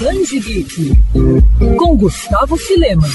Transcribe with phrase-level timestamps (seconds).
[0.00, 0.92] Danji Geek,
[1.76, 3.06] com Gustavo Filema.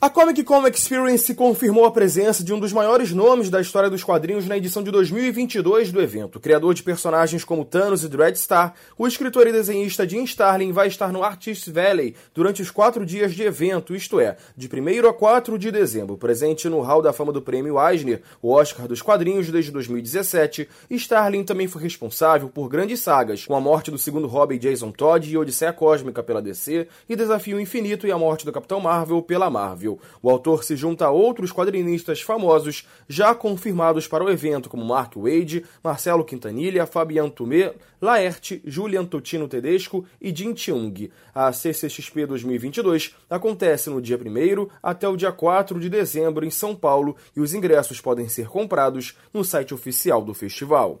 [0.00, 4.04] A Comic Con Experience confirmou a presença de um dos maiores nomes da história dos
[4.04, 6.38] quadrinhos na edição de 2022 do evento.
[6.38, 11.12] Criador de personagens como Thanos e Dreadstar, o escritor e desenhista Jim Starlin vai estar
[11.12, 15.58] no Artists Valley durante os quatro dias de evento, isto é, de 1 a 4
[15.58, 16.16] de dezembro.
[16.16, 21.42] Presente no Hall da Fama do Prêmio Eisner, o Oscar dos quadrinhos desde 2017, Starlin
[21.42, 25.36] também foi responsável por grandes sagas, com a morte do segundo Robin Jason Todd e
[25.36, 29.87] Odisseia Cósmica pela DC, e Desafio Infinito e a morte do Capitão Marvel pela Marvel.
[30.20, 35.14] O autor se junta a outros quadrinistas famosos já confirmados para o evento, como Mark
[35.16, 41.10] Wade, Marcelo Quintanilha, Fabian Tumé, Laerte, Julian Totino Tedesco e Jin Cheung.
[41.34, 46.74] A CCXP 2022 acontece no dia 1 até o dia 4 de dezembro em São
[46.74, 51.00] Paulo e os ingressos podem ser comprados no site oficial do festival.